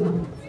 [0.00, 0.40] Mm-hmm.